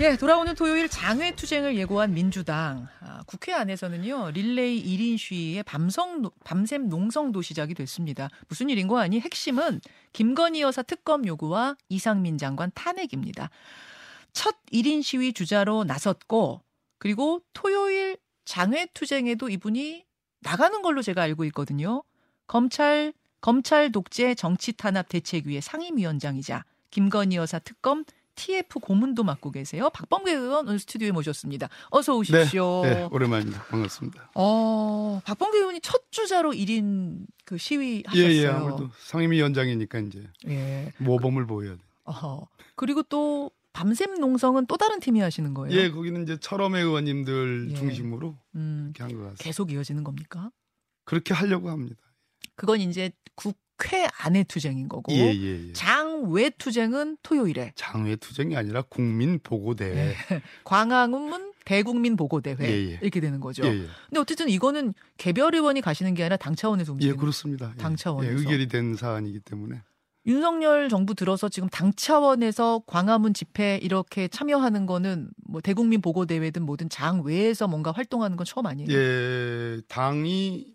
예, 0.00 0.16
돌아오는 0.16 0.54
토요일 0.54 0.88
장외 0.88 1.36
투쟁을 1.36 1.76
예고한 1.76 2.14
민주당. 2.14 2.88
아, 3.00 3.22
국회 3.26 3.52
안에서는요, 3.52 4.30
릴레이 4.30 4.82
1인 4.82 5.18
시위에 5.18 5.62
밤성, 5.62 6.30
밤샘 6.44 6.88
농성도 6.88 7.42
시작이 7.42 7.74
됐습니다. 7.74 8.30
무슨 8.48 8.70
일인고 8.70 8.96
하니 8.96 9.20
핵심은 9.20 9.82
김건희 10.14 10.62
여사 10.62 10.82
특검 10.82 11.26
요구와 11.26 11.76
이상민 11.90 12.38
장관 12.38 12.72
탄핵입니다. 12.74 13.50
첫 14.32 14.56
1인 14.72 15.02
시위 15.02 15.34
주자로 15.34 15.84
나섰고, 15.84 16.62
그리고 16.96 17.42
토요일 17.52 18.16
장외 18.46 18.86
투쟁에도 18.94 19.50
이분이 19.50 20.06
나가는 20.40 20.80
걸로 20.80 21.02
제가 21.02 21.20
알고 21.20 21.44
있거든요. 21.46 22.02
검찰, 22.46 23.12
검찰 23.42 23.92
독재 23.92 24.36
정치 24.36 24.72
탄압 24.72 25.10
대책위의 25.10 25.60
상임위원장이자 25.60 26.64
김건희 26.90 27.36
여사 27.36 27.58
특검 27.58 28.04
TF 28.34 28.80
고문도 28.80 29.24
맡고 29.24 29.50
계세요. 29.50 29.90
박범계 29.90 30.32
의원 30.32 30.66
오늘 30.66 30.78
스튜디오에 30.78 31.10
모셨습니다. 31.12 31.68
어서 31.90 32.16
오십시오. 32.16 32.82
네, 32.84 32.94
네 32.94 33.08
오랜만입니다. 33.10 33.62
반갑습니다. 33.64 34.30
어, 34.34 35.20
박범계 35.24 35.58
의원이 35.58 35.80
첫 35.82 36.10
주자로 36.10 36.52
1인 36.52 37.26
그 37.44 37.58
시위 37.58 38.02
하셨어요. 38.06 38.30
예, 38.30 38.36
예, 38.36 38.46
아무래도 38.48 38.90
상임위원장이니까 39.00 39.98
이제 40.00 40.26
예. 40.48 40.92
모범을 40.98 41.46
보여야 41.46 41.74
돼. 41.76 41.80
어허. 42.04 42.48
그리고 42.74 43.02
또 43.02 43.50
밤샘 43.74 44.14
농성은 44.18 44.66
또 44.66 44.76
다른 44.76 45.00
팀이 45.00 45.20
하시는 45.20 45.52
거예요? 45.54 45.76
예, 45.78 45.90
거기는 45.90 46.22
이제 46.22 46.38
철험의 46.38 46.82
의원님들 46.82 47.68
예. 47.70 47.74
중심으로 47.74 48.36
음, 48.56 48.92
이렇게 48.94 49.02
한 49.02 49.12
것 49.12 49.18
같습니다. 49.22 49.44
계속 49.44 49.72
이어지는 49.72 50.04
겁니까? 50.04 50.50
그렇게 51.04 51.34
하려고 51.34 51.70
합니다. 51.70 51.96
그건 52.54 52.80
이제 52.80 53.12
국 53.34 53.56
국회 53.82 54.08
안의 54.18 54.44
투쟁인 54.44 54.88
거고 54.88 55.12
예, 55.12 55.34
예, 55.34 55.68
예. 55.68 55.72
장외 55.72 56.50
투쟁은 56.50 57.18
토요일에 57.22 57.72
장외 57.74 58.16
투쟁이 58.16 58.56
아니라 58.56 58.82
국민 58.82 59.40
보고 59.42 59.74
대회 59.74 60.10
예. 60.10 60.42
광화문 60.64 61.52
대국민 61.64 62.16
보고 62.16 62.40
대회 62.40 62.56
예, 62.60 62.92
예. 62.92 62.98
이렇게 63.02 63.20
되는 63.20 63.40
거죠. 63.40 63.62
근데 63.62 64.20
어쨌든 64.20 64.48
이거는 64.48 64.94
개별 65.16 65.54
의원이 65.54 65.80
가시는 65.80 66.14
게 66.14 66.22
아니라 66.22 66.36
당 66.36 66.54
차원에서 66.54 66.92
움직이는 66.92 67.16
예 67.16 67.18
그렇습니다. 67.18 67.74
당 67.76 67.96
차원에서 67.96 68.38
의결이 68.38 68.68
된 68.68 68.94
사안이기 68.94 69.40
때문에 69.40 69.82
윤석열 70.26 70.88
정부 70.88 71.14
들어서 71.14 71.48
지금 71.48 71.68
당 71.68 71.92
차원에서 71.94 72.82
광화문 72.86 73.34
집회 73.34 73.78
이렇게 73.82 74.28
참여하는 74.28 74.86
거는 74.86 75.30
뭐 75.48 75.60
대국민 75.60 76.00
보고 76.00 76.26
대회든 76.26 76.62
뭐든 76.62 76.88
장 76.88 77.22
외에서 77.24 77.66
뭔가 77.66 77.90
활동하는 77.90 78.36
건 78.36 78.44
처음 78.44 78.66
아니에요? 78.66 78.88
예, 78.92 79.80
당이 79.88 80.74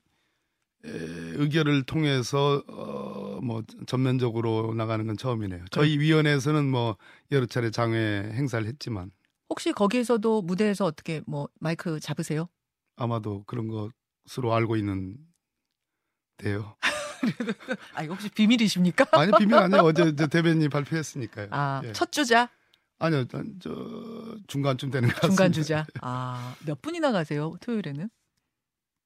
의결을 0.87 1.83
통해서 1.83 2.63
어, 2.67 3.39
뭐 3.41 3.63
전면적으로 3.85 4.73
나가는 4.73 5.05
건 5.05 5.17
처음이네요. 5.17 5.65
저희 5.71 5.99
위원회에서는 5.99 6.69
뭐 6.69 6.97
여러 7.31 7.45
차례 7.45 7.69
장외 7.71 8.31
행사를 8.33 8.65
했지만 8.65 9.11
혹시 9.49 9.71
거기에서도 9.71 10.41
무대에서 10.41 10.85
어떻게 10.85 11.21
뭐 11.25 11.49
마이크 11.59 11.99
잡으세요? 11.99 12.47
아마도 12.95 13.43
그런 13.45 13.67
것으로 13.67 14.53
알고 14.53 14.75
있는데요. 14.77 15.17
아 17.93 18.03
이거 18.03 18.13
혹시 18.13 18.29
비밀이십니까? 18.29 19.05
아니 19.11 19.31
비밀 19.37 19.55
아니에요. 19.55 19.81
어제 19.83 20.11
대변인 20.27 20.69
발표했으니까요. 20.69 21.47
아첫 21.51 22.07
예. 22.07 22.11
주자? 22.11 22.49
아니요, 22.99 23.25
저 23.59 24.35
중간쯤 24.47 24.89
되는 24.89 25.07
것 25.09 25.15
같습니다. 25.15 25.27
중간 25.27 25.51
주자. 25.51 25.85
아 26.01 26.55
몇 26.65 26.81
분이나 26.81 27.11
가세요 27.11 27.55
토요일에는? 27.61 28.09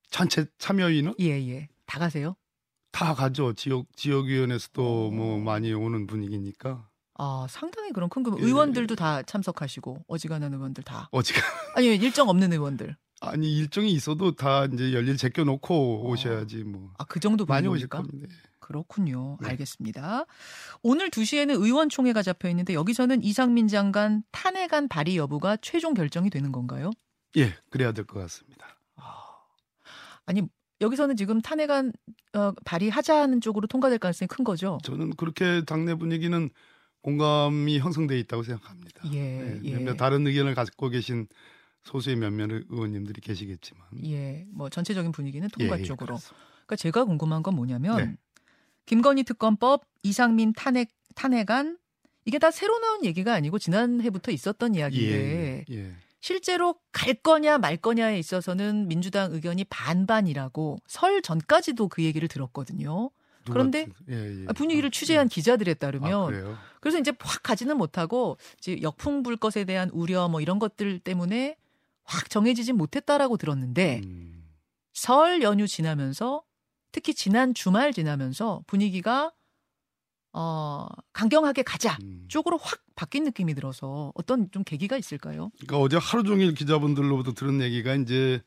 전체 0.09 0.45
참여인은? 0.57 1.15
예, 1.19 1.29
예. 1.49 1.69
다 1.91 1.99
가세요? 1.99 2.35
다 2.93 3.13
가죠. 3.13 3.51
지역 3.51 3.85
지역위원회에서도 3.97 5.07
어... 5.07 5.11
뭐 5.11 5.39
많이 5.39 5.73
오는 5.73 6.07
분위기니까. 6.07 6.87
아 7.15 7.45
상당히 7.49 7.91
그런 7.91 8.09
큰그 8.09 8.35
의원들도 8.39 8.95
다 8.95 9.21
참석하시고 9.23 10.05
어지간한 10.07 10.53
의원들 10.53 10.85
다. 10.85 11.09
어지간. 11.11 11.43
아니 11.75 11.87
일정 11.87 12.29
없는 12.29 12.53
의원들. 12.53 12.95
아니 13.19 13.57
일정이 13.57 13.91
있어도 13.91 14.33
다 14.37 14.63
이제 14.71 14.93
열일 14.93 15.17
제껴놓고 15.17 16.05
어... 16.05 16.09
오셔야지 16.09 16.63
뭐. 16.63 16.93
아 16.97 17.03
그 17.03 17.19
정도 17.19 17.45
많이 17.45 17.67
오실 17.67 17.89
겁니다. 17.89 18.33
그렇군요. 18.59 19.37
네. 19.41 19.49
알겠습니다. 19.49 20.23
오늘 20.83 21.09
2시에는 21.09 21.61
의원총회가 21.61 22.23
잡혀 22.23 22.47
있는데 22.51 22.73
여기서는 22.73 23.21
이상민 23.21 23.67
장관 23.67 24.23
탄핵안 24.31 24.87
발의 24.87 25.17
여부가 25.17 25.57
최종 25.57 25.93
결정이 25.93 26.29
되는 26.29 26.53
건가요? 26.53 26.91
예, 27.35 27.53
그래야 27.69 27.91
될 27.91 28.05
것 28.05 28.17
같습니다. 28.21 28.65
아니 30.25 30.41
여기서는 30.81 31.15
지금 31.15 31.41
탄핵안 31.41 31.93
어, 32.33 32.51
발의하자는 32.65 33.41
쪽으로 33.41 33.67
통과될 33.67 33.99
가능성이 33.99 34.27
큰 34.27 34.43
거죠. 34.43 34.79
저는 34.83 35.11
그렇게 35.11 35.63
당내 35.65 35.95
분위기는 35.95 36.49
공감이 37.01 37.79
형성돼 37.79 38.19
있다고 38.19 38.43
생각합니다. 38.43 39.11
예, 39.13 39.19
네, 39.19 39.59
예. 39.63 39.75
몇몇 39.75 39.95
다른 39.95 40.25
의견을 40.25 40.53
갖고 40.55 40.89
계신 40.89 41.27
소수의 41.83 42.15
몇몇 42.15 42.49
의원님들이 42.69 43.21
계시겠지만, 43.21 43.83
예, 44.05 44.45
뭐 44.51 44.69
전체적인 44.69 45.11
분위기는 45.11 45.47
통과 45.49 45.77
예, 45.77 45.81
예 45.81 45.83
쪽으로. 45.83 46.17
그 46.17 46.29
그러니까 46.65 46.75
제가 46.75 47.05
궁금한 47.05 47.41
건 47.41 47.55
뭐냐면 47.55 47.97
네. 47.97 48.17
김건희 48.85 49.23
특검법, 49.23 49.83
이상민 50.03 50.53
탄핵 50.53 50.89
탄핵안 51.15 51.77
이게 52.25 52.37
다 52.37 52.51
새로 52.51 52.77
나온 52.79 53.03
얘기가 53.03 53.33
아니고 53.33 53.57
지난해부터 53.57 54.31
있었던 54.31 54.75
이야기인데. 54.75 55.65
예, 55.69 55.75
예. 55.75 55.95
실제로 56.21 56.75
갈 56.91 57.15
거냐 57.15 57.57
말 57.57 57.77
거냐에 57.77 58.17
있어서는 58.19 58.87
민주당 58.87 59.33
의견이 59.33 59.65
반반이라고 59.65 60.77
설 60.87 61.21
전까지도 61.21 61.87
그 61.89 62.03
얘기를 62.03 62.27
들었거든요. 62.27 63.09
그런데 63.45 63.87
예, 64.07 64.43
예. 64.43 64.45
분위기를 64.53 64.87
아, 64.87 64.91
취재한 64.91 65.25
예. 65.25 65.29
기자들에 65.29 65.73
따르면 65.73 66.33
아, 66.45 66.59
그래서 66.79 66.99
이제 66.99 67.11
확 67.19 67.41
가지는 67.41 67.75
못하고 67.75 68.37
이제 68.59 68.79
역풍 68.83 69.23
불 69.23 69.35
것에 69.35 69.65
대한 69.65 69.89
우려 69.89 70.29
뭐 70.29 70.41
이런 70.41 70.59
것들 70.59 70.99
때문에 70.99 71.57
확 72.03 72.29
정해지진 72.29 72.77
못했다라고 72.77 73.37
들었는데 73.37 74.01
음. 74.03 74.47
설 74.93 75.41
연휴 75.41 75.67
지나면서 75.67 76.43
특히 76.91 77.15
지난 77.15 77.55
주말 77.55 77.93
지나면서 77.93 78.63
분위기가 78.67 79.31
어, 80.33 80.87
강경하게 81.13 81.63
가자 81.63 81.97
음. 82.03 82.25
쪽으로 82.27 82.57
확 82.57 82.79
바뀐 83.01 83.23
느낌이 83.23 83.55
들어서 83.55 84.11
어떤 84.13 84.51
좀 84.51 84.63
계기가 84.63 84.95
있을까요? 84.95 85.49
그러니까 85.57 85.79
어제 85.79 85.97
하루 85.99 86.21
종일 86.21 86.53
기자분들로부터 86.53 87.33
들은 87.33 87.59
얘기가 87.59 87.95
이제 87.95 88.43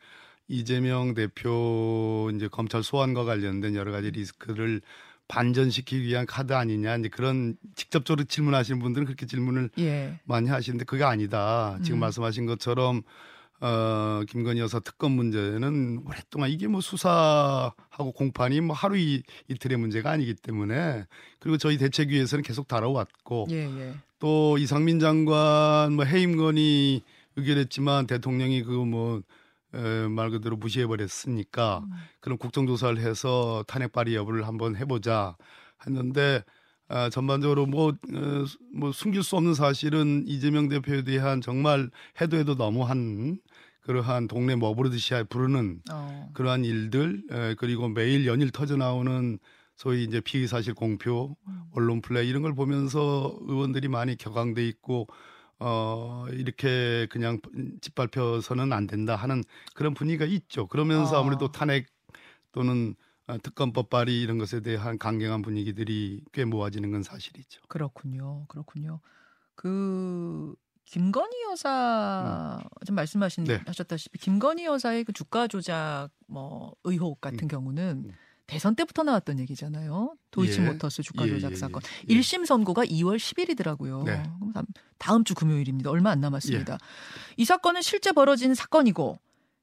이재명 0.47 1.13
대표 1.15 2.31
이제 2.33 2.47
검찰 2.47 2.85
소환과 2.85 3.25
관련된 3.25 3.75
여러 3.75 3.91
가지 3.91 4.13
리스크를 4.13 4.81
반전시키기 5.27 6.05
위한 6.05 6.25
카드 6.25 6.53
아니냐 6.53 6.99
이제 6.99 7.09
그런 7.09 7.57
직접적으로 7.75 8.27
질문하시는 8.27 8.79
분들은 8.79 9.07
그렇게 9.07 9.27
질문을 9.27 9.71
예. 9.81 10.21
많이 10.23 10.49
하시는데 10.49 10.85
그게 10.85 11.03
아니다. 11.03 11.77
지금 11.83 11.99
음. 11.99 12.01
말씀하신 12.01 12.47
것처럼 12.47 13.03
어, 13.61 14.23
김건희 14.29 14.61
여사 14.61 14.79
특검 14.79 15.13
문제는 15.13 16.05
오랫동안 16.07 16.51
이게 16.51 16.69
뭐 16.69 16.81
수사하고 16.81 18.13
공판이 18.15 18.61
뭐 18.61 18.77
하루 18.77 18.97
이, 18.99 19.25
이틀의 19.49 19.79
문제가 19.79 20.13
아니기 20.13 20.35
때문에 20.35 21.07
그리고 21.41 21.57
저희 21.59 21.77
대책위에서는 21.77 22.45
계속 22.45 22.69
다뤄왔고 22.69 23.49
예, 23.51 23.65
예. 23.65 23.95
또 24.25 24.57
이상민 24.57 25.01
장관 25.01 25.93
뭐 25.93 26.07
해임 26.07 26.39
건이 26.39 27.03
의결했지만 27.37 28.07
대통령이 28.07 28.63
그뭐 28.63 29.21
말 30.09 30.31
그대로 30.31 30.57
무시해버렸으니까 30.57 31.83
음. 31.85 31.91
그런 32.21 32.39
국정조사를 32.39 32.97
해서 33.01 33.65
탄핵 33.69 33.93
발의 33.93 34.15
여부를 34.15 34.47
한번 34.47 34.77
해보자 34.77 35.37
했는데 35.87 36.43
아, 36.89 37.11
전반적으로 37.11 37.67
뭐, 37.67 37.91
어, 37.91 38.45
뭐 38.75 38.93
숨길 38.93 39.23
수 39.23 39.37
없는 39.37 39.53
사실은 39.53 40.25
이재명 40.27 40.71
대표에 40.71 41.03
대한 41.03 41.43
정말 41.43 41.91
해도 42.19 42.39
해도 42.39 42.55
너무한 42.55 43.39
그러한 43.83 44.27
동네 44.29 44.57
머부르듯이 44.57 45.13
부르는 45.29 45.83
어. 45.93 46.31
그러한 46.33 46.65
일들 46.65 47.23
에, 47.31 47.55
그리고 47.59 47.89
매일 47.89 48.27
연일 48.27 48.51
터져 48.51 48.79
나오는 48.79 49.39
소위 49.77 50.05
이제 50.05 50.21
피의 50.21 50.47
사실 50.47 50.75
공표, 50.75 51.37
음. 51.47 51.65
언론 51.73 52.01
플레이 52.01 52.29
이런 52.29 52.43
걸 52.43 52.55
보면서 52.55 53.37
의원들이 53.43 53.89
많이 53.89 54.17
격앙돼 54.17 54.67
있고 54.69 55.09
어 55.59 56.27
이렇게 56.31 57.07
그냥 57.11 57.41
짓밟혀서는 57.81 58.73
안 58.73 58.87
된다 58.87 59.17
하는 59.17 59.43
그런 59.75 59.95
분위기가 59.95 60.25
있죠. 60.25 60.67
그러면서 60.67 61.17
어. 61.17 61.21
아무래도 61.21 61.51
탄핵 61.51 61.87
또는 62.53 62.95
어, 63.27 63.39
특검법 63.43 63.89
발의 63.89 64.21
이런 64.21 64.39
것에 64.39 64.61
대한 64.61 64.99
강경한 64.99 65.43
분위기들이 65.43 66.23
꽤 66.33 66.45
모아지는 66.45 66.91
건 66.91 67.03
사실이죠. 67.03 67.63
그렇군요. 67.69 68.47
그렇군요. 68.49 69.01
그 69.55 70.55
김건희 70.85 71.43
여사 71.51 72.61
음. 72.63 72.69
좀 72.87 72.97
말씀하신 72.97 73.45
네. 73.45 73.63
하셨다시피 73.67 74.19
김건희 74.19 74.67
여사의 74.67 75.05
그 75.05 75.13
주가 75.13 75.47
조작 75.47 76.11
뭐 76.27 76.75
의혹 76.85 77.21
같은 77.21 77.45
음. 77.45 77.49
경우는 77.49 78.05
음. 78.07 78.13
대선 78.47 78.75
때부터 78.75 79.03
나왔던 79.03 79.39
얘기잖아요. 79.41 80.17
도이치모터스 80.31 81.01
예. 81.01 81.03
주가 81.03 81.27
조작 81.27 81.49
예, 81.49 81.53
예, 81.53 81.57
사건. 81.57 81.83
예. 82.09 82.15
1심 82.15 82.45
선고가 82.45 82.85
2월 82.85 83.17
10일이더라고요. 83.17 84.05
네. 84.05 84.23
다음 84.99 85.25
주 85.25 85.35
금요일입니다. 85.35 85.91
얼마 85.91 86.11
안 86.11 86.21
남았습니다. 86.21 86.75
예. 86.75 86.79
이 87.37 87.45
사건은 87.45 87.83
실제 87.83 88.13
벌어진 88.13 88.55
사건이고 88.55 89.19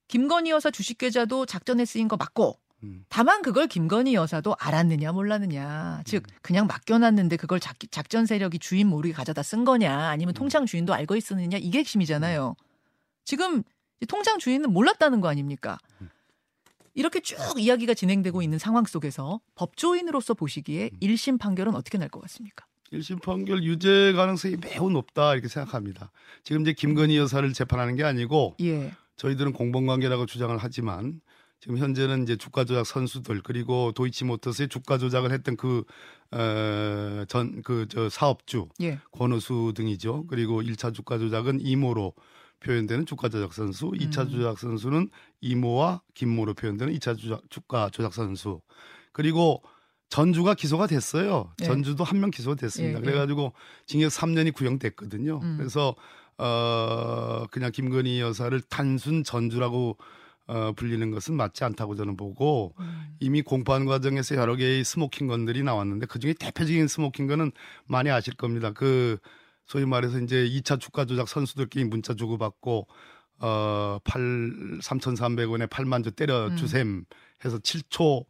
김건희 0.07 0.49
여사 0.49 0.71
주식 0.71 0.97
계좌도 0.97 1.45
작전에 1.45 1.85
쓰인 1.85 2.07
거 2.07 2.17
맞고 2.17 2.59
음. 2.83 3.05
다만 3.09 3.41
그걸 3.43 3.67
김건희 3.67 4.15
여사도 4.15 4.55
알았느냐 4.59 5.11
몰랐느냐. 5.11 6.01
즉 6.05 6.23
음. 6.27 6.37
그냥 6.41 6.67
맡겨놨는데 6.67 7.37
그걸 7.37 7.59
작, 7.59 7.77
작전 7.91 8.25
세력이 8.25 8.59
주인 8.59 8.87
모르게 8.87 9.13
가져다 9.13 9.43
쓴 9.43 9.63
거냐 9.63 10.09
아니면 10.09 10.31
음. 10.31 10.33
통장 10.33 10.65
주인도 10.65 10.93
알고 10.93 11.15
있었느냐 11.15 11.57
이게 11.57 11.79
핵심이잖아요. 11.79 12.55
지금 13.23 13.63
통장 14.07 14.39
주인은 14.39 14.73
몰랐다는 14.73 15.21
거 15.21 15.29
아닙니까? 15.29 15.77
이렇게 16.93 17.19
쭉 17.21 17.37
이야기가 17.57 17.93
진행되고 17.93 18.41
있는 18.41 18.57
상황 18.59 18.83
속에서 18.85 19.39
법조인으로서 19.55 20.33
보시기에 20.33 20.89
1심 21.01 21.39
판결은 21.39 21.75
어떻게 21.75 21.97
날 21.97 22.09
것 22.09 22.21
같습니까? 22.23 22.65
1심 22.91 23.21
판결 23.21 23.63
유죄 23.63 24.11
가능성이 24.13 24.57
매우 24.57 24.89
높다 24.89 25.33
이렇게 25.33 25.47
생각합니다. 25.47 26.11
지금 26.43 26.61
이제 26.63 26.73
김건희 26.73 27.15
여사를 27.17 27.51
재판하는 27.53 27.95
게 27.95 28.03
아니고 28.03 28.55
예. 28.61 28.91
저희들은 29.15 29.53
공범관계라고 29.53 30.25
주장을 30.25 30.55
하지만 30.57 31.21
지금 31.61 31.77
현재는 31.77 32.23
이제 32.23 32.35
주가 32.35 32.65
조작 32.65 32.85
선수들 32.85 33.41
그리고 33.43 33.91
도이치모터스의 33.93 34.67
주가 34.67 34.97
조작을 34.97 35.31
했던 35.31 35.55
그 35.55 35.83
어, 36.31 37.23
전그저 37.27 38.09
사업주 38.09 38.67
예. 38.81 38.99
권오수 39.11 39.73
등이죠. 39.75 40.25
그리고 40.27 40.61
1차 40.61 40.93
주가 40.93 41.17
조작은 41.17 41.61
이모로 41.61 42.13
표현되는 42.61 43.05
주가 43.05 43.27
조작 43.29 43.53
선수, 43.53 43.91
2차 43.91 44.21
음. 44.21 44.29
조작 44.29 44.57
선수는 44.59 45.09
이모와 45.41 46.01
김모로 46.13 46.53
표현되는 46.53 46.93
2차 46.95 47.17
조작, 47.17 47.41
주가 47.49 47.89
조작 47.89 48.13
선수. 48.13 48.61
그리고 49.11 49.61
전주가 50.09 50.53
기소가 50.55 50.87
됐어요. 50.87 51.53
예. 51.61 51.65
전주도 51.65 52.03
한 52.03 52.19
명 52.19 52.31
기소가 52.31 52.55
됐습니다. 52.55 52.99
예, 52.99 53.01
예. 53.01 53.05
그래가지고 53.05 53.53
징역 53.85 54.09
3년이 54.09 54.53
구형됐거든요. 54.53 55.39
음. 55.41 55.57
그래서 55.57 55.95
어 56.37 57.45
그냥 57.51 57.71
김건희 57.71 58.19
여사를 58.19 58.59
단순 58.69 59.23
전주라고 59.23 59.97
어, 60.47 60.73
불리는 60.75 61.11
것은 61.11 61.35
맞지 61.35 61.63
않다고 61.63 61.95
저는 61.95 62.17
보고 62.17 62.73
음. 62.79 63.15
이미 63.19 63.41
공판 63.41 63.85
과정에서 63.85 64.35
여러 64.35 64.55
개의 64.55 64.83
smoking 64.83 65.27
gun들이 65.27 65.63
나왔는데 65.63 66.07
그 66.07 66.19
중에 66.19 66.33
대표적인 66.33 66.87
smoking 66.87 67.27
gun은 67.27 67.51
많이 67.87 68.09
아실 68.09 68.35
겁니다. 68.35 68.71
그 68.73 69.17
소위 69.65 69.85
말해서 69.85 70.19
이제 70.19 70.47
2차 70.47 70.79
주가 70.79 71.05
조작 71.05 71.27
선수들끼리 71.27 71.85
문자 71.85 72.13
주고받고 72.13 72.87
어, 73.39 73.99
8, 74.03 74.21
3,300원에 74.81 75.67
8만 75.67 76.03
주 76.03 76.11
때려 76.11 76.55
주셈 76.55 76.87
음. 76.87 77.05
해서 77.43 77.57
7초 77.57 78.25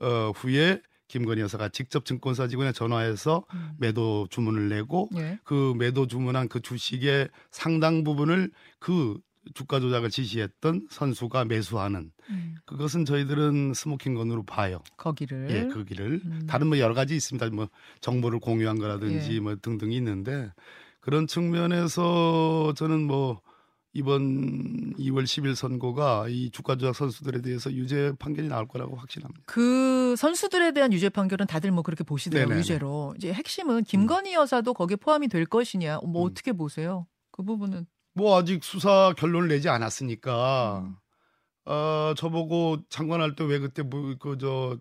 어, 0.00 0.32
후에 0.34 0.80
김건희 1.08 1.40
여사가 1.40 1.70
직접 1.70 2.04
증권사 2.04 2.46
직원에 2.46 2.72
전화해서 2.72 3.44
음. 3.52 3.72
매도 3.78 4.28
주문을 4.30 4.68
내고 4.68 5.08
예. 5.16 5.40
그 5.42 5.74
매도 5.76 6.06
주문한 6.06 6.48
그 6.48 6.60
주식의 6.60 7.28
상당 7.50 8.04
부분을 8.04 8.52
그 8.78 9.18
주가 9.54 9.80
조작을 9.80 10.10
지시했던 10.10 10.88
선수가 10.90 11.44
매수하는 11.46 12.12
음. 12.30 12.54
그것은 12.66 13.04
저희들은 13.04 13.74
smoking 13.74 14.14
gun으로 14.14 14.44
봐요. 14.44 14.82
거기를 14.96 15.48
예, 15.50 15.68
거기를 15.68 16.20
음. 16.24 16.46
다른 16.48 16.68
뭐 16.68 16.78
여러 16.78 16.94
가지 16.94 17.14
있습니다. 17.16 17.50
뭐 17.50 17.68
정보를 18.00 18.40
공유한 18.40 18.78
거라든지 18.78 19.34
예. 19.34 19.40
뭐 19.40 19.56
등등이 19.60 19.96
있는데 19.96 20.52
그런 21.00 21.26
측면에서 21.26 22.74
저는 22.76 23.06
뭐 23.06 23.40
이번 23.92 24.94
2월 24.94 25.24
10일 25.24 25.56
선고가 25.56 26.28
이 26.28 26.50
주가 26.50 26.76
조작 26.76 26.94
선수들에 26.94 27.42
대해서 27.42 27.72
유죄 27.72 28.12
판결이 28.18 28.48
나올 28.48 28.68
거라고 28.68 28.96
확신합니다. 28.96 29.42
그 29.46 30.14
선수들에 30.16 30.72
대한 30.72 30.92
유죄 30.92 31.08
판결은 31.08 31.46
다들 31.46 31.72
뭐 31.72 31.82
그렇게 31.82 32.04
보시더라고요. 32.04 32.58
유죄로. 32.58 33.14
이제 33.16 33.32
핵심은 33.32 33.84
김건희 33.84 34.34
여사도 34.34 34.74
거기에 34.74 34.96
포함이 34.96 35.28
될 35.28 35.44
것이냐. 35.44 36.00
뭐 36.04 36.22
음. 36.22 36.30
어떻게 36.30 36.52
보세요? 36.52 37.06
그 37.32 37.42
부분은 37.42 37.86
뭐 38.14 38.36
아직 38.38 38.64
수사 38.64 39.12
결론을 39.16 39.48
내지 39.48 39.68
않았으니까 39.68 40.80
음. 40.84 40.94
어 41.66 42.14
저보고 42.16 42.78
장관할 42.88 43.36
때 43.36 43.44
왜 43.44 43.58
그때 43.58 43.82
뭐 43.82 44.14
그저 44.18 44.78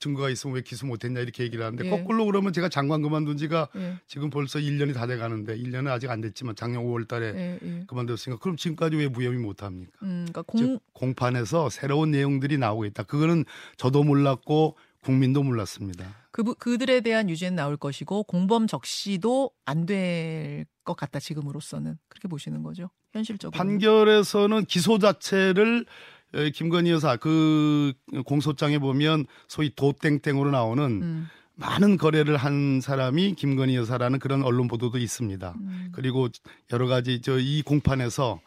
증거가 0.00 0.28
있으면 0.28 0.56
왜 0.56 0.60
기소 0.62 0.86
못했냐 0.86 1.20
이렇게 1.20 1.44
얘기를 1.44 1.64
하는데 1.64 1.86
예. 1.86 1.88
거꾸로 1.88 2.26
그러면 2.26 2.52
제가 2.52 2.68
장관 2.68 3.00
그만둔 3.00 3.38
지가 3.38 3.68
예. 3.76 3.98
지금 4.06 4.28
벌써 4.28 4.58
1년이 4.58 4.92
다 4.92 5.06
돼 5.06 5.16
가는데 5.16 5.56
1년은 5.56 5.88
아직 5.88 6.10
안 6.10 6.20
됐지만 6.20 6.56
작년 6.56 6.82
5월 6.84 7.08
달에 7.08 7.26
예, 7.34 7.58
예. 7.62 7.84
그만뒀으니까 7.86 8.38
그럼 8.42 8.56
지금까지 8.56 8.96
왜 8.96 9.08
무혐의 9.08 9.38
못 9.38 9.62
합니까? 9.62 9.92
음, 10.02 10.26
그러니까 10.28 10.42
공... 10.42 10.78
공판에서 10.92 11.70
새로운 11.70 12.10
내용들이 12.10 12.58
나오고 12.58 12.84
있다. 12.86 13.04
그거는 13.04 13.44
저도 13.78 14.02
몰랐고 14.04 14.76
국민도 15.04 15.42
몰랐습니다. 15.42 16.04
그 16.32 16.54
그들에 16.54 17.00
대한 17.00 17.28
유죄는 17.30 17.54
나올 17.56 17.76
것이고 17.76 18.24
공범 18.24 18.66
적시도 18.66 19.50
안 19.64 19.86
될 19.86 20.66
것 20.84 20.96
같다 20.98 21.18
지금으로서는 21.18 21.96
그렇게 22.08 22.28
보시는 22.28 22.62
거죠 22.62 22.90
현실적으로 23.12 23.56
판결에서는 23.56 24.66
기소 24.66 24.98
자체를 24.98 25.86
김건희 26.52 26.90
여사 26.90 27.16
그 27.16 27.94
공소장에 28.26 28.78
보면 28.78 29.24
소위 29.48 29.74
도땡땡으로 29.74 30.50
나오는 30.50 30.84
음. 31.02 31.26
많은 31.54 31.96
거래를 31.96 32.36
한 32.36 32.80
사람이 32.82 33.34
김건희 33.36 33.76
여사라는 33.76 34.18
그런 34.18 34.42
언론 34.42 34.66
보도도 34.68 34.98
있습니다. 34.98 35.54
음. 35.58 35.88
그리고 35.92 36.28
여러 36.72 36.86
가지 36.86 37.22
저 37.22 37.38
이 37.38 37.62
공판에서 37.62 38.40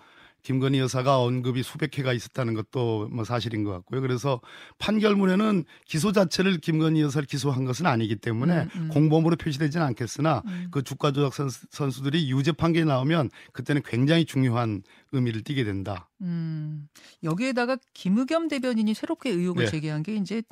김건희 0.44 0.80
여사가 0.80 1.20
언급이 1.20 1.62
수백 1.64 1.98
회가 1.98 2.14
있었다는 2.14 2.54
것도 2.54 3.10
뭐 3.12 3.24
사실인 3.26 3.64
것 3.64 3.72
같고요. 3.72 4.02
그래서 4.02 4.40
판결문에는 4.78 5.66
기소 5.86 6.12
자체를 6.12 6.60
김건희 6.60 7.02
여사를 7.02 7.26
기소한 7.28 7.66
것은 7.66 7.86
아니기 7.86 8.16
때문에 8.16 8.64
음, 8.64 8.70
음. 8.76 8.90
공범으로 8.90 9.36
표시되지는 9.36 9.86
않겠으나 9.88 10.44
음. 10.46 10.68
그 10.72 10.84
주가 10.84 11.12
조작 11.12 11.34
선수, 11.70 12.04
들이 12.04 12.32
유죄 12.32 12.52
판결이 12.52 12.86
나오면 12.86 13.30
그때는 13.52 13.82
굉장히 13.84 14.26
중요한 14.26 14.84
의미를 15.12 15.44
띠게 15.44 15.64
된다. 15.64 16.10
음. 16.22 16.88
여기에다가 17.24 17.78
김의겸 17.94 18.48
대변인이 18.48 18.94
새롭게 18.94 19.30
의혹을 19.30 19.66
네. 19.66 19.72
제기한 19.72 20.04
게 20.04 20.16
이제 20.16 20.44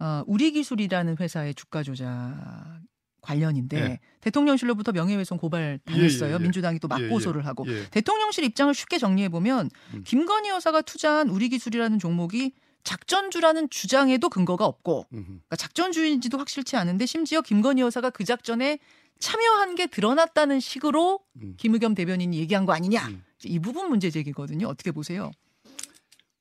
어, 0.00 0.24
우리 0.26 0.50
기술이라는 0.50 1.16
회사의 1.20 1.54
주가 1.54 1.82
조작 1.82 2.80
관련인데 3.30 3.76
예. 3.76 4.00
대통령실로부터 4.20 4.92
명예훼손 4.92 5.38
고발 5.38 5.78
당했어요. 5.84 6.30
예, 6.30 6.34
예, 6.34 6.38
예. 6.38 6.42
민주당이 6.42 6.78
또 6.80 6.88
맞고소를 6.88 7.40
예, 7.40 7.44
예. 7.44 7.46
하고 7.46 7.64
대통령실 7.90 8.44
입장을 8.44 8.72
쉽게 8.74 8.98
정리해 8.98 9.28
보면 9.28 9.70
음. 9.94 10.02
김건희 10.04 10.48
여사가 10.48 10.82
투자한 10.82 11.28
우리 11.28 11.48
기술이라는 11.48 11.98
종목이 11.98 12.52
작전주라는 12.82 13.68
주장에도 13.70 14.28
근거가 14.28 14.64
없고 14.64 15.06
그러니까 15.10 15.56
작전주인지도 15.56 16.38
확실치 16.38 16.76
않은데 16.76 17.06
심지어 17.06 17.40
김건희 17.42 17.82
여사가 17.82 18.10
그 18.10 18.24
작전에 18.24 18.78
참여한 19.18 19.74
게 19.74 19.86
드러났다는 19.86 20.60
식으로 20.60 21.20
음. 21.42 21.54
김의겸 21.58 21.94
대변인이 21.94 22.38
얘기한 22.38 22.64
거 22.64 22.72
아니냐 22.72 23.06
음. 23.08 23.22
이 23.44 23.58
부분 23.58 23.88
문제 23.88 24.10
제기거든요. 24.10 24.66
어떻게 24.66 24.92
보세요? 24.92 25.30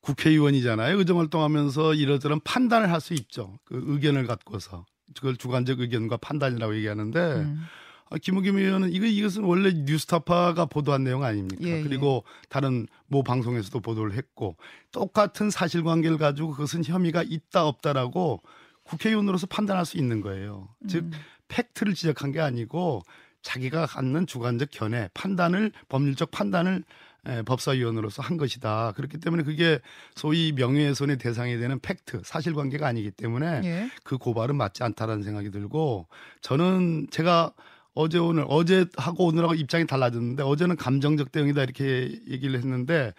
국회의원이잖아요. 0.01 0.97
의정 0.97 1.19
활동하면서 1.19 1.93
이러저런 1.93 2.39
판단을 2.39 2.91
할 2.91 3.01
수 3.01 3.13
있죠. 3.13 3.59
그 3.65 3.83
의견을 3.85 4.25
갖고서 4.27 4.85
그걸 5.15 5.37
주관적 5.37 5.79
의견과 5.79 6.17
판단이라고 6.17 6.75
얘기하는데 6.75 7.19
음. 7.19 7.65
아, 8.11 8.17
김우겸 8.17 8.57
의원은 8.57 8.91
이거 8.91 9.05
이것은 9.05 9.43
원래 9.43 9.71
뉴스타파가 9.71 10.65
보도한 10.65 11.03
내용 11.03 11.23
아닙니까? 11.23 11.63
예, 11.63 11.77
예. 11.77 11.83
그리고 11.83 12.23
예. 12.25 12.45
다른 12.49 12.87
모 13.07 13.23
방송에서도 13.23 13.79
보도를 13.79 14.13
했고 14.13 14.55
똑같은 14.91 15.49
사실관계를 15.49 16.17
가지고 16.17 16.51
그것은 16.51 16.83
혐의가 16.83 17.23
있다 17.23 17.65
없다라고 17.65 18.41
국회의원으로서 18.83 19.45
판단할 19.47 19.85
수 19.85 19.97
있는 19.97 20.21
거예요. 20.21 20.69
음. 20.81 20.87
즉 20.87 21.11
팩트를 21.47 21.93
지적한 21.93 22.31
게 22.31 22.39
아니고 22.39 23.03
자기가 23.41 23.85
갖는 23.85 24.27
주관적 24.27 24.69
견해, 24.71 25.09
판단을 25.13 25.71
법률적 25.87 26.31
판단을 26.31 26.83
예, 27.27 27.41
법사위원으로서 27.41 28.21
한 28.23 28.37
것이다. 28.37 28.93
그렇기 28.95 29.17
때문에 29.19 29.43
그게 29.43 29.79
소위 30.15 30.53
명예훼손의 30.53 31.17
대상이 31.17 31.57
되는 31.57 31.79
팩트, 31.79 32.21
사실관계가 32.23 32.87
아니기 32.87 33.11
때문에 33.11 33.61
예. 33.63 33.89
그 34.03 34.17
고발은 34.17 34.55
맞지 34.55 34.83
않다라는 34.83 35.23
생각이 35.23 35.51
들고 35.51 36.07
저는 36.41 37.07
제가 37.11 37.51
어제 37.93 38.17
오늘 38.17 38.45
어제 38.47 38.85
하고 38.97 39.25
오늘하고 39.25 39.55
입장이 39.55 39.85
달라졌는데 39.85 40.43
어제는 40.43 40.77
감정적 40.77 41.31
대응이다 41.31 41.63
이렇게 41.63 42.19
얘기를 42.29 42.57
했는데 42.57 43.13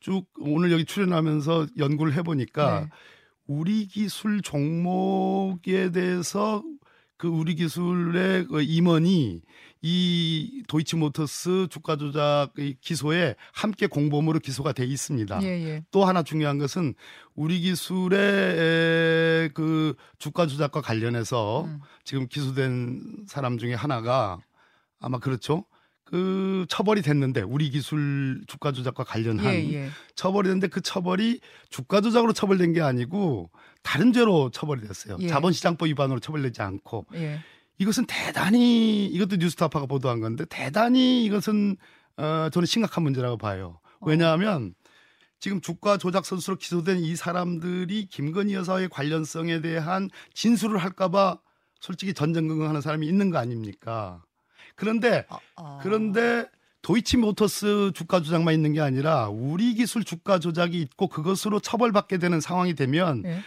쭉 0.00 0.26
오늘 0.38 0.72
여기 0.72 0.84
출연하면서 0.84 1.68
연구를 1.78 2.12
해보니까 2.14 2.80
네. 2.80 2.88
우리 3.46 3.86
기술 3.86 4.42
종목에 4.42 5.90
대해서 5.90 6.62
그 7.16 7.28
우리 7.28 7.54
기술의 7.54 8.46
그 8.46 8.62
임원이 8.62 9.42
이 9.82 10.62
도이치모터스 10.68 11.68
주가 11.70 11.96
조작 11.96 12.50
기소에 12.80 13.36
함께 13.52 13.86
공범으로 13.86 14.40
기소가 14.40 14.72
돼 14.72 14.84
있습니다. 14.84 15.42
예, 15.42 15.46
예. 15.46 15.84
또 15.90 16.04
하나 16.04 16.22
중요한 16.22 16.58
것은 16.58 16.94
우리 17.34 17.60
기술의 17.60 19.50
그 19.54 19.94
주가 20.18 20.46
조작과 20.46 20.80
관련해서 20.80 21.64
음. 21.64 21.80
지금 22.04 22.26
기소된 22.26 23.26
사람 23.28 23.58
중에 23.58 23.74
하나가 23.74 24.38
아마 24.98 25.18
그렇죠. 25.18 25.64
그 26.06 26.66
처벌이 26.68 27.02
됐는데 27.02 27.42
우리 27.42 27.68
기술 27.68 28.40
주가 28.46 28.70
조작과 28.70 29.02
관련한 29.04 29.44
예, 29.46 29.72
예. 29.72 29.88
처벌이 30.14 30.46
됐는데 30.46 30.68
그 30.68 30.80
처벌이 30.80 31.40
주가 31.68 32.00
조작으로 32.00 32.32
처벌된 32.32 32.72
게 32.72 32.80
아니고 32.80 33.50
다른 33.82 34.12
죄로 34.12 34.50
처벌이 34.50 34.80
됐어요. 34.86 35.16
예. 35.20 35.28
자본시장법 35.28 35.88
위반으로 35.88 36.20
처벌되지 36.20 36.62
않고 36.62 37.06
예. 37.14 37.40
이것은 37.78 38.06
대단히 38.06 39.06
이것도 39.06 39.36
뉴스타파가 39.36 39.86
보도한 39.86 40.20
건데 40.20 40.44
대단히 40.48 41.24
이것은 41.24 41.76
어 42.16 42.48
저는 42.52 42.66
심각한 42.66 43.02
문제라고 43.02 43.36
봐요. 43.36 43.80
어. 43.98 44.06
왜냐하면 44.08 44.74
지금 45.40 45.60
주가 45.60 45.98
조작 45.98 46.24
선수로 46.24 46.56
기소된 46.56 47.00
이 47.00 47.16
사람들이 47.16 48.06
김건희 48.06 48.54
여사의 48.54 48.88
관련성에 48.90 49.60
대한 49.60 50.08
진술을 50.34 50.78
할까봐 50.78 51.40
솔직히 51.80 52.14
전전긍긍하는 52.14 52.80
사람이 52.80 53.06
있는 53.06 53.30
거 53.30 53.38
아닙니까? 53.38 54.22
그런데 54.76 55.24
아, 55.28 55.38
아. 55.56 55.80
그런데 55.82 56.46
도이치모터스 56.82 57.90
주가 57.94 58.20
조작만 58.20 58.54
있는 58.54 58.72
게 58.72 58.80
아니라 58.80 59.28
우리 59.28 59.74
기술 59.74 60.04
주가 60.04 60.38
조작이 60.38 60.80
있고 60.80 61.08
그것으로 61.08 61.58
처벌받게 61.58 62.18
되는 62.18 62.40
상황이 62.40 62.74
되면 62.74 63.22
네. 63.22 63.40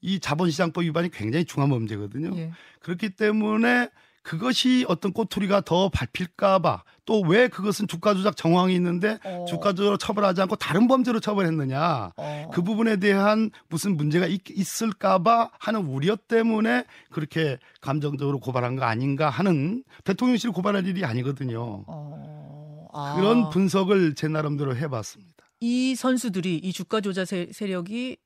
이 0.00 0.18
자본시장법 0.18 0.84
위반이 0.84 1.10
굉장히 1.10 1.44
중한 1.44 1.68
문제거든요. 1.68 2.34
예. 2.38 2.52
그렇기 2.80 3.10
때문에 3.10 3.90
그것이 4.26 4.84
어떤 4.88 5.12
꼬투리가 5.12 5.60
더 5.60 5.88
밟힐까봐 5.88 6.82
또 7.04 7.20
왜 7.20 7.46
그것은 7.46 7.86
주가 7.86 8.12
조작 8.12 8.36
정황이 8.36 8.74
있는데 8.74 9.18
어. 9.22 9.44
주가 9.48 9.72
조작 9.72 9.98
처벌하지 10.00 10.40
않고 10.42 10.56
다른 10.56 10.88
범죄로 10.88 11.20
처벌했느냐 11.20 12.10
어. 12.16 12.50
그 12.52 12.62
부분에 12.62 12.96
대한 12.96 13.52
무슨 13.68 13.96
문제가 13.96 14.26
있, 14.26 14.42
있을까봐 14.50 15.50
하는 15.60 15.86
우려 15.86 16.16
때문에 16.16 16.84
그렇게 17.10 17.58
감정적으로 17.80 18.40
고발한 18.40 18.74
거 18.74 18.84
아닌가 18.84 19.30
하는 19.30 19.84
대통령실 20.02 20.50
고발할 20.50 20.86
일이 20.88 21.04
아니거든요. 21.04 21.84
어. 21.86 22.88
아. 22.92 23.14
그런 23.14 23.50
분석을 23.50 24.16
제 24.16 24.26
나름대로 24.26 24.74
해봤습니다. 24.76 25.36
이 25.60 25.94
선수들이 25.94 26.56
이 26.56 26.72
주가 26.72 27.00
조작 27.00 27.26
세력이 27.26 28.16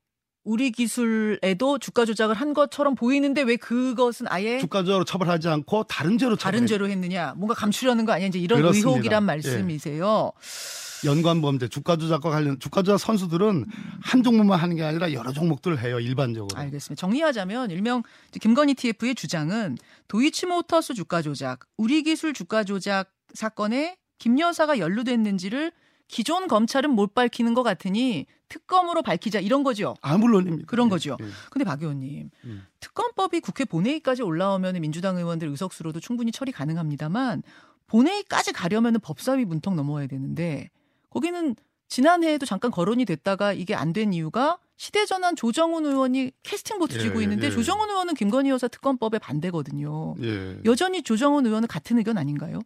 우리 0.44 0.70
기술에도 0.72 1.78
주가 1.78 2.04
조작을 2.04 2.34
한 2.34 2.54
것처럼 2.54 2.94
보이는데 2.94 3.42
왜 3.42 3.56
그것은 3.56 4.26
아예 4.28 4.58
주가 4.58 4.82
조작으로 4.82 5.04
처벌하지 5.04 5.48
않고 5.48 5.84
다른 5.84 6.16
죄로 6.18 6.36
다른 6.36 6.66
죄로 6.66 6.88
했느냐 6.88 7.34
뭔가 7.36 7.54
감추려는 7.54 8.06
거 8.06 8.12
아니야 8.12 8.28
이제 8.28 8.38
이런 8.38 8.60
그렇습니다. 8.60 8.88
의혹이란 8.88 9.22
예. 9.22 9.26
말씀이세요. 9.26 10.32
예. 10.34 10.80
연관 11.08 11.40
범죄 11.40 11.66
주가 11.68 11.96
조작과 11.96 12.30
관련 12.30 12.58
주가 12.58 12.82
조작 12.82 12.98
선수들은 12.98 13.66
한 14.02 14.22
종목만 14.22 14.58
하는 14.58 14.76
게 14.76 14.82
아니라 14.82 15.12
여러 15.12 15.32
종목들을 15.32 15.78
해요 15.82 15.98
일반적으로. 15.98 16.58
알겠습니다. 16.58 17.00
정리하자면 17.00 17.70
일명 17.70 18.02
김건희 18.38 18.74
TF의 18.74 19.14
주장은 19.14 19.78
도이치모터스 20.08 20.94
주가 20.94 21.22
조작, 21.22 21.60
우리 21.76 22.02
기술 22.02 22.34
주가 22.34 22.64
조작 22.64 23.10
사건에 23.32 23.96
김 24.18 24.38
여사가 24.38 24.78
연루됐는지를 24.78 25.72
기존 26.10 26.48
검찰은 26.48 26.90
못 26.90 27.14
밝히는 27.14 27.54
것 27.54 27.62
같으니 27.62 28.26
특검으로 28.48 29.00
밝히자 29.00 29.38
이런 29.38 29.62
거죠. 29.62 29.94
아 30.00 30.18
물론입니다. 30.18 30.66
그런 30.66 30.86
예, 30.86 30.90
거죠. 30.90 31.16
예. 31.20 31.24
근데 31.50 31.64
박 31.64 31.80
의원님 31.80 32.30
음. 32.44 32.66
특검법이 32.80 33.38
국회 33.38 33.64
본회의까지 33.64 34.22
올라오면 34.22 34.80
민주당 34.80 35.16
의원들 35.18 35.46
의석수로도 35.48 36.00
충분히 36.00 36.32
처리 36.32 36.50
가능합니다만 36.50 37.44
본회의까지 37.86 38.52
가려면 38.52 38.98
법사위 39.00 39.44
문턱 39.44 39.76
넘어야 39.76 40.08
되는데 40.08 40.70
거기는 41.10 41.54
지난해에도 41.88 42.44
잠깐 42.44 42.72
거론이 42.72 43.04
됐다가 43.04 43.52
이게 43.52 43.76
안 43.76 43.92
된 43.92 44.12
이유가 44.12 44.58
시대전환 44.78 45.36
조정훈 45.36 45.86
의원이 45.86 46.32
캐스팅 46.42 46.78
보트 46.80 46.98
쥐고 46.98 47.20
예, 47.20 47.22
있는데 47.24 47.46
예. 47.46 47.50
조정훈 47.52 47.88
의원은 47.88 48.14
김건희 48.14 48.50
여사 48.50 48.66
특검법에 48.66 49.18
반대거든요. 49.20 50.16
예. 50.22 50.58
여전히 50.64 51.02
조정훈 51.04 51.46
의원은 51.46 51.68
같은 51.68 51.98
의견 51.98 52.18
아닌가요? 52.18 52.60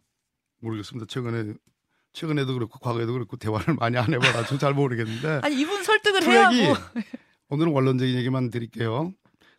모르겠습니다. 0.61 1.05
최근에 1.07 1.53
최근에도 2.15 2.53
그렇고 2.53 2.79
과거에도 2.79 3.13
그렇고 3.13 3.37
대화를 3.37 3.75
많이 3.79 3.97
안 3.97 4.11
해봐가지고 4.11 4.57
잘 4.57 4.73
모르겠는데. 4.73 5.41
아니 5.43 5.59
이분 5.59 5.83
설득을 5.83 6.23
해야 6.23 6.49
뭐. 6.49 6.75
오늘은 7.49 7.73
원론적인 7.73 8.15
얘기만 8.15 8.49
드릴게요. 8.49 9.13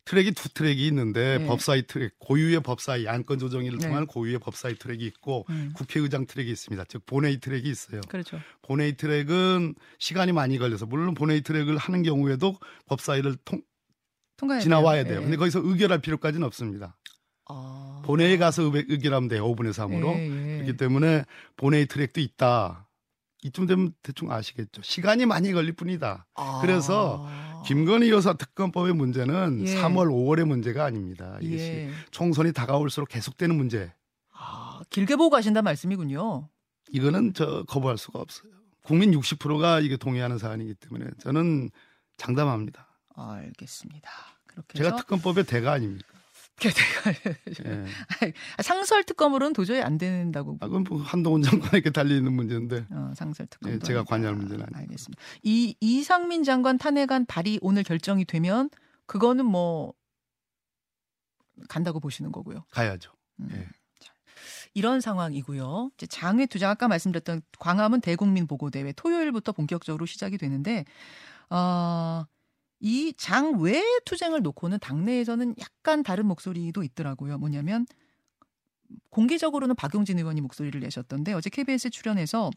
트랙이 0.06 0.32
두 0.32 0.48
트랙이 0.48 0.86
있는데 0.86 1.38
네. 1.38 1.46
법사위 1.46 1.88
트랙, 1.88 2.12
고유의 2.20 2.60
법사위 2.60 3.08
안건 3.08 3.40
조정위를 3.40 3.78
네. 3.78 3.88
통한 3.88 4.06
고유의 4.06 4.38
법사위 4.38 4.76
트랙이 4.76 5.04
있고 5.04 5.44
음. 5.50 5.72
국회의장 5.74 6.26
트랙이 6.26 6.50
있습니다. 6.50 6.84
즉 6.88 7.04
본회의 7.06 7.40
트랙이 7.40 7.68
있어요. 7.68 8.00
그렇죠. 8.08 8.40
본회의 8.62 8.96
트랙은 8.96 9.74
시간이 9.98 10.30
많이 10.30 10.58
걸려서 10.58 10.86
물론 10.86 11.14
본회의 11.14 11.42
트랙을 11.42 11.76
하는 11.76 12.04
경우에도 12.04 12.56
법사위를 12.86 13.36
통 13.44 13.62
지나와야 14.60 15.04
돼요. 15.04 15.18
네. 15.18 15.24
근데 15.24 15.36
거기서 15.36 15.60
의결할 15.64 16.00
필요까지는 16.00 16.46
없습니다. 16.46 16.96
아. 17.48 18.02
본회의 18.04 18.38
가서 18.38 18.62
의결하면 18.72 19.28
돼요. 19.28 19.44
5분의 19.46 19.70
3으로. 19.72 20.14
예, 20.16 20.45
예. 20.45 20.45
그렇기 20.66 20.76
때문에 20.76 21.24
본회의 21.56 21.86
트랙도 21.86 22.20
있다. 22.20 22.88
이쯤 23.42 23.66
되면 23.66 23.92
대충 24.02 24.32
아시겠죠. 24.32 24.82
시간이 24.82 25.26
많이 25.26 25.52
걸릴 25.52 25.72
뿐이다. 25.72 26.26
아. 26.34 26.58
그래서 26.62 27.28
김건희 27.64 28.10
여사 28.10 28.32
특검법의 28.32 28.94
문제는 28.94 29.66
예. 29.66 29.76
3월, 29.76 30.08
5월의 30.08 30.44
문제가 30.44 30.84
아닙니다. 30.84 31.38
이것이 31.40 31.62
예. 31.62 31.90
총선이 32.10 32.52
다가올수록 32.52 33.08
계속되는 33.08 33.54
문제. 33.54 33.92
아, 34.32 34.80
길게 34.90 35.16
보고 35.16 35.30
가신다 35.30 35.62
말씀이군요. 35.62 36.48
이거는 36.90 37.34
저 37.34 37.64
거부할 37.64 37.98
수가 37.98 38.20
없어요. 38.20 38.52
국민 38.82 39.10
60%가 39.12 39.80
이게 39.80 39.96
동의하는 39.96 40.38
사안이기 40.38 40.74
때문에 40.74 41.06
저는 41.18 41.70
장담합니다. 42.16 42.86
알겠습니다. 43.16 44.10
그렇게 44.46 44.78
제가 44.78 44.96
특검법의 44.96 45.44
대가 45.44 45.72
아닙니까? 45.72 46.15
예. 46.64 48.32
상설 48.62 49.04
특검으로는 49.04 49.52
도저히 49.52 49.82
안 49.82 49.98
된다고. 49.98 50.56
아, 50.60 50.66
그건 50.66 50.84
뭐 50.84 51.02
한동훈 51.02 51.42
장관에게 51.42 51.90
달리는 51.90 52.32
문제인데. 52.32 52.86
어, 52.90 53.12
상설 53.14 53.46
특검. 53.46 53.72
예, 53.72 53.78
제가 53.78 54.04
관여할 54.04 54.36
문제는 54.36 54.62
아니고. 54.64 54.78
알겠습니다. 54.78 55.22
이 55.42 55.76
이상민 55.80 56.44
장관 56.44 56.78
탄핵안 56.78 57.26
발의 57.26 57.58
오늘 57.60 57.82
결정이 57.82 58.24
되면 58.24 58.70
그거는 59.06 59.44
뭐 59.44 59.92
간다고 61.68 62.00
보시는 62.00 62.32
거고요. 62.32 62.64
가야죠. 62.70 63.12
음. 63.40 63.48
예. 63.52 63.68
이런 64.74 65.00
상황이고요. 65.00 65.90
이제 65.94 66.06
장외 66.06 66.44
투쟁 66.46 66.68
아까 66.68 66.86
말씀드렸던 66.86 67.40
광화문 67.58 68.02
대국민 68.02 68.46
보고 68.46 68.68
대회 68.70 68.92
토요일부터 68.92 69.52
본격적으로 69.52 70.04
시작이 70.04 70.36
되는데 70.36 70.84
어, 71.48 72.24
이 72.80 73.14
장외 73.16 73.82
투쟁을 74.04 74.42
놓고는 74.42 74.78
당내에서는 74.80 75.54
약간 75.60 76.02
다른 76.02 76.26
목소리도 76.26 76.82
있더라고요. 76.82 77.38
뭐냐면 77.38 77.86
공개적으로는 79.10 79.74
박용진 79.74 80.18
의원이 80.18 80.40
목소리를 80.42 80.78
내셨던데 80.80 81.32
어제 81.32 81.50
KBS에 81.50 81.90
출연해서 81.90 82.50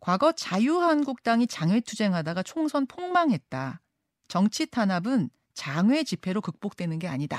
과거 0.00 0.32
자유한국당이 0.32 1.46
장외 1.46 1.80
투쟁하다가 1.80 2.42
총선 2.42 2.86
폭망했다. 2.86 3.80
정치 4.26 4.66
탄압은 4.66 5.30
장외 5.54 6.02
집회로 6.02 6.40
극복되는 6.40 6.98
게 6.98 7.06
아니다. 7.06 7.38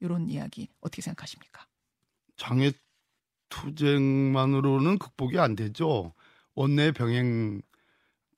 이런 0.00 0.28
이야기 0.30 0.68
어떻게 0.80 1.02
생각하십니까? 1.02 1.66
장외 2.36 2.72
투쟁만으로는 3.48 4.98
극복이 4.98 5.38
안 5.38 5.56
되죠. 5.56 6.14
원내 6.54 6.92
병행 6.92 7.60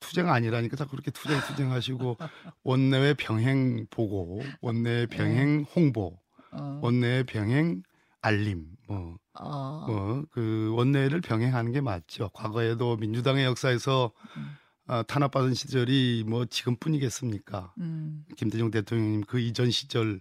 투쟁 0.01 0.29
아니라니까 0.29 0.75
자꾸 0.75 0.91
그렇게 0.91 1.11
투쟁 1.11 1.39
투쟁하시고 1.47 2.17
원내외 2.63 3.13
병행 3.13 3.87
보고 3.89 4.41
원내 4.59 5.05
병행 5.05 5.59
네. 5.59 5.65
홍보 5.73 6.19
어. 6.51 6.79
원내 6.83 7.23
병행 7.23 7.83
알림 8.21 8.65
뭐 8.87 9.17
어. 9.39 9.85
뭐그 9.87 10.73
원내를 10.75 11.21
병행하는 11.21 11.71
게 11.71 11.79
맞죠. 11.81 12.29
과거에도 12.33 12.97
민주당의 12.97 13.45
역사에서 13.45 14.11
음. 14.37 14.57
어, 14.87 15.03
탄압받은 15.03 15.53
시절이 15.53 16.25
뭐 16.27 16.45
지금뿐이겠습니까? 16.45 17.73
음. 17.79 18.25
김대중 18.35 18.71
대통령님 18.71 19.21
그 19.21 19.39
이전 19.39 19.71
시절 19.71 20.19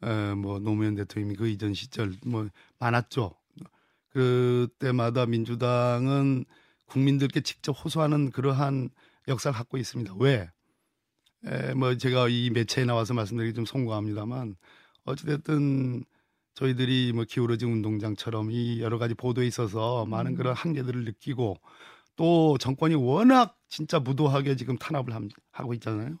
어, 0.00 0.34
뭐 0.36 0.58
노무현 0.58 0.94
대통령님 0.94 1.36
그 1.36 1.48
이전 1.48 1.74
시절 1.74 2.14
뭐 2.24 2.48
많았죠. 2.78 3.34
그때마다 4.10 5.26
민주당은 5.26 6.46
국민들께 6.86 7.40
직접 7.40 7.72
호소하는 7.72 8.30
그러한 8.30 8.88
역사를 9.28 9.56
갖고 9.56 9.76
있습니다. 9.76 10.14
왜? 10.18 10.50
에, 11.46 11.74
뭐 11.74 11.96
제가 11.96 12.28
이 12.28 12.50
매체에 12.50 12.84
나와서 12.84 13.14
말씀드리기 13.14 13.54
좀 13.54 13.64
송구합니다만 13.64 14.56
어찌됐든 15.04 16.04
저희들이 16.54 17.12
뭐 17.14 17.24
기울어진 17.24 17.70
운동장처럼 17.70 18.50
이 18.50 18.80
여러 18.80 18.98
가지 18.98 19.14
보도에 19.14 19.46
있어서 19.46 20.06
많은 20.06 20.32
음. 20.32 20.36
그런 20.36 20.54
한계들을 20.54 21.04
느끼고 21.04 21.56
또 22.16 22.56
정권이 22.58 22.94
워낙 22.94 23.58
진짜 23.68 24.00
무도하게 24.00 24.56
지금 24.56 24.78
탄압을 24.78 25.12
하고 25.52 25.74
있잖아요. 25.74 26.16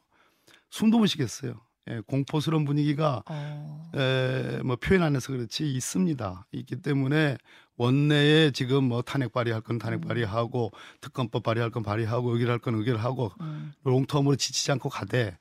숨도 0.70 0.98
못 0.98 1.06
쉬겠어요. 1.06 1.60
예, 1.88 2.00
공포스러운 2.00 2.64
분위기가 2.64 3.22
어. 3.28 3.90
에, 3.94 4.60
뭐 4.62 4.76
표현 4.76 5.02
안 5.02 5.16
해서 5.16 5.32
그렇지 5.32 5.72
있습니다. 5.72 6.46
있기 6.52 6.82
때문에 6.82 7.38
원내에 7.76 8.50
지금 8.52 8.84
뭐 8.84 9.02
탄핵 9.02 9.32
발의할 9.32 9.60
건 9.60 9.78
탄핵 9.78 9.96
음. 9.96 10.00
발의하고 10.08 10.72
특검법 11.00 11.42
발의할 11.42 11.70
건 11.70 11.82
발의하고 11.82 12.30
의결할 12.30 12.58
건 12.58 12.74
의결하고 12.76 13.32
음. 13.40 13.72
롱텀으로 13.84 14.38
지치지 14.38 14.72
않고 14.72 14.88
가되 14.88 15.36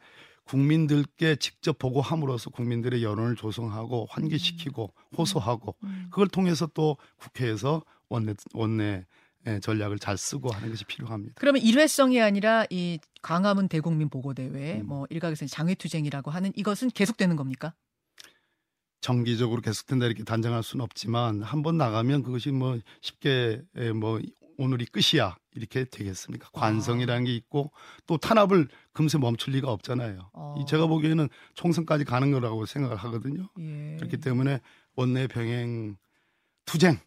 국민들께 0.45 1.37
직접 1.37 1.77
보고함으로써 1.79 2.51
국민들의 2.51 3.03
여론을 3.03 3.35
조성하고 3.35 4.07
환기시키고 4.09 4.93
음. 4.95 5.15
호소하고 5.17 5.75
음. 5.83 6.07
그걸 6.11 6.27
통해서 6.27 6.67
또 6.73 6.97
국회에서 7.17 7.83
원내 8.09 8.35
원내 8.53 9.05
전략을 9.61 9.99
잘 9.99 10.17
쓰고 10.17 10.51
하는 10.51 10.69
것이 10.69 10.85
필요합니다. 10.85 11.35
그러면 11.37 11.61
일회성이 11.61 12.19
아니라 12.19 12.65
이 12.71 12.99
광화문 13.21 13.67
대국민 13.67 14.09
보고 14.09 14.33
대회 14.33 14.79
음. 14.79 14.87
뭐 14.87 15.05
일각에서 15.09 15.45
장외투쟁이라고 15.45 16.31
하는 16.31 16.51
이것은 16.55 16.89
계속되는 16.89 17.35
겁니까? 17.35 17.73
정기적으로 19.05 19.61
계속된다 19.61 20.07
이렇게 20.07 20.23
단정할 20.23 20.63
수는 20.63 20.83
없지만 20.83 21.43
한 21.43 21.61
번 21.61 21.77
나가면 21.77 22.23
그것이 22.23 22.49
뭐 22.51 22.79
쉽게 23.01 23.61
뭐 23.99 24.19
오늘이 24.57 24.85
끝이야 24.87 25.35
이렇게 25.53 25.85
되겠습니까? 25.85 26.49
관성이라는 26.53 27.25
게 27.25 27.35
있고 27.35 27.71
또 28.07 28.17
탄압을 28.17 28.67
금세 28.93 29.19
멈출 29.19 29.53
리가 29.53 29.71
없잖아요. 29.71 30.31
어. 30.33 30.55
이 30.57 30.65
제가 30.65 30.87
보기에는 30.87 31.29
총선까지 31.53 32.03
가는 32.03 32.31
거라고 32.31 32.65
생각을 32.65 32.97
하거든요. 32.97 33.47
예. 33.59 33.95
그렇기 33.97 34.17
때문에 34.17 34.59
원내 34.95 35.27
병행 35.27 35.97
투쟁 36.65 36.97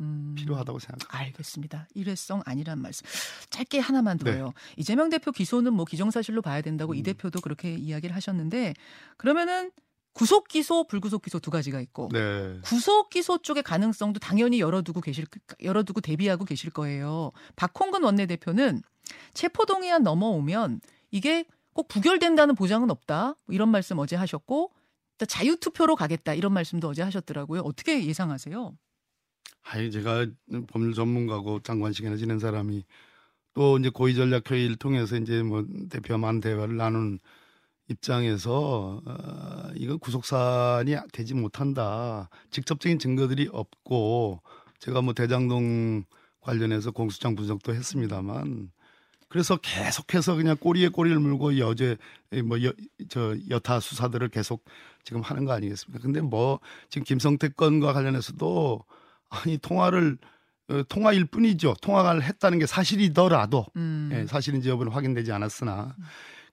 음. 0.00 0.34
필요하다고 0.36 0.80
생각합니다. 0.80 1.18
알겠습니다. 1.18 1.88
일회성 1.94 2.42
아니란 2.44 2.78
말씀. 2.82 3.06
짧게 3.48 3.78
하나만 3.78 4.18
더요. 4.18 4.52
이재명 4.76 5.08
대표 5.08 5.32
기소는 5.32 5.72
뭐 5.72 5.86
기정사실로 5.86 6.42
봐야 6.42 6.60
된다고 6.60 6.92
이 6.94 6.98
음. 6.98 7.02
대표도 7.04 7.40
그렇게 7.40 7.74
이야기를 7.74 8.14
하셨는데 8.16 8.74
그러면은 9.16 9.70
구속 10.12 10.48
기소, 10.48 10.84
불구속 10.84 11.22
기소 11.22 11.38
두 11.38 11.50
가지가 11.50 11.80
있고 11.80 12.08
네. 12.12 12.58
구속 12.62 13.10
기소 13.10 13.38
쪽의 13.38 13.62
가능성도 13.62 14.20
당연히 14.20 14.60
열어두고 14.60 15.00
계실 15.00 15.26
열어두고 15.62 16.00
대비하고 16.00 16.44
계실 16.44 16.70
거예요. 16.70 17.32
박홍근 17.56 18.02
원내대표는 18.02 18.82
체포 19.34 19.64
동의안 19.64 20.02
넘어오면 20.02 20.80
이게 21.10 21.44
꼭 21.72 21.88
부결된다는 21.88 22.54
보장은 22.54 22.90
없다. 22.90 23.34
뭐 23.46 23.54
이런 23.54 23.70
말씀 23.70 23.98
어제 23.98 24.16
하셨고 24.16 24.72
또 25.18 25.26
자유 25.26 25.56
투표로 25.56 25.96
가겠다 25.96 26.34
이런 26.34 26.52
말씀도 26.52 26.88
어제 26.88 27.02
하셨더라고요. 27.02 27.60
어떻게 27.62 28.04
예상하세요? 28.04 28.76
아니 29.64 29.90
제가 29.90 30.26
법률 30.66 30.92
전문가고 30.92 31.60
장관직에나 31.60 32.16
지낸 32.16 32.38
사람이 32.38 32.84
또 33.54 33.78
이제 33.78 33.90
고위 33.90 34.14
전략 34.14 34.50
회의를 34.50 34.76
통해서 34.76 35.16
이제 35.16 35.42
뭐 35.42 35.64
대표만 35.90 36.40
대화를 36.40 36.76
나눈 36.76 37.18
입장에서 37.92 39.00
어, 39.04 39.70
이건 39.76 39.98
구속사안이 39.98 40.96
되지 41.12 41.34
못한다. 41.34 42.28
직접적인 42.50 42.98
증거들이 42.98 43.48
없고 43.52 44.40
제가 44.78 45.02
뭐 45.02 45.14
대장동 45.14 46.04
관련해서 46.40 46.90
공수장 46.90 47.34
분석도 47.36 47.74
했습니다만 47.74 48.70
그래서 49.28 49.56
계속해서 49.56 50.34
그냥 50.34 50.56
꼬리에 50.58 50.88
꼬리를 50.88 51.18
물고 51.18 51.56
여제 51.58 51.96
뭐저 52.44 53.36
여타 53.48 53.80
수사들을 53.80 54.28
계속 54.28 54.64
지금 55.04 55.22
하는 55.22 55.46
거 55.46 55.52
아니겠습니까? 55.52 56.02
근데 56.02 56.20
뭐 56.20 56.60
지금 56.90 57.04
김성태 57.04 57.50
건과 57.50 57.94
관련해서도 57.94 58.84
아니 59.30 59.56
통화를 59.56 60.18
어, 60.68 60.82
통화일 60.88 61.24
뿐이죠. 61.24 61.74
통화를 61.80 62.22
했다는 62.22 62.58
게 62.58 62.66
사실이더라도 62.66 63.66
음. 63.76 64.10
예, 64.12 64.26
사실인지 64.26 64.68
여부는 64.68 64.92
확인되지 64.92 65.32
않았으나 65.32 65.96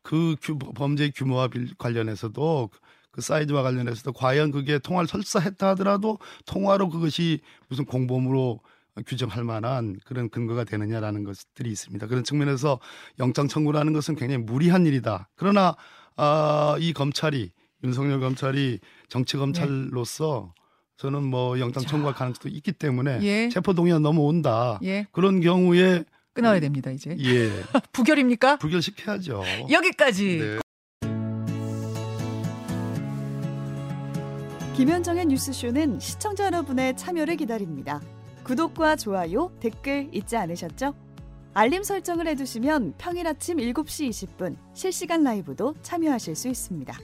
그 0.02 0.36
규, 0.42 0.58
범죄 0.58 1.10
규모와 1.10 1.48
빌- 1.48 1.74
관련해서도 1.78 2.70
그 3.12 3.22
사이즈와 3.22 3.64
관련해서도 3.64 4.14
과연 4.14 4.52
그게 4.52 4.80
통화를 4.80 5.08
설사 5.08 5.40
했다 5.40 5.70
하더라도 5.70 6.20
통화로 6.46 6.90
그것이 6.90 7.40
무슨 7.68 7.86
공범으로 7.86 8.60
규정할 9.06 9.44
만한 9.44 9.98
그런 10.06 10.30
근거가 10.30 10.64
되느냐라는 10.64 11.24
것들이 11.24 11.70
있습니다. 11.72 12.08
그런 12.08 12.24
측면에서 12.24 12.80
영장 13.20 13.48
청구라는 13.48 13.94
것은 13.94 14.16
굉장히 14.16 14.44
무리한 14.44 14.86
일이다. 14.86 15.30
그러나 15.36 15.76
아, 16.18 16.76
이 16.80 16.92
검찰이 16.94 17.52
윤석열 17.84 18.20
검찰이 18.20 18.80
정치 19.08 19.38
검찰로서 19.38 20.54
저는 20.98 21.24
뭐 21.24 21.60
영장 21.60 21.82
자. 21.84 21.90
청구할 21.90 22.14
가능성도 22.14 22.50
있기 22.50 22.74
때문에 22.74 23.20
예. 23.22 23.50
체포 23.50 23.74
동의안 23.74 24.02
넘어온다. 24.02 24.80
예. 24.84 25.08
그런 25.14 25.40
경우에 25.40 26.04
끊어야 26.34 26.60
됩니다, 26.60 26.92
이제. 26.92 27.16
예 27.20 27.50
부결입니까? 27.92 28.58
부결시켜야죠. 28.58 29.44
여기까지. 29.70 30.40
네. 30.40 30.60
김현정의 34.76 35.26
뉴스쇼는 35.26 36.00
시청자 36.00 36.46
여러분의 36.46 36.96
참여를 36.96 37.36
기다립니다. 37.36 38.02
구독과 38.44 38.96
좋아요, 38.96 39.52
댓글 39.60 40.10
잊지 40.14 40.38
않으셨죠? 40.38 40.96
알림 41.54 41.84
설정을 41.84 42.28
해두시면 42.28 42.94
평일 42.98 43.28
아침 43.28 43.58
7시 43.58 44.10
20분 44.10 44.56
실시간 44.74 45.24
라이브도 45.24 45.76
참여하실 45.82 46.36
수 46.36 46.48
있습니다. 46.48 46.98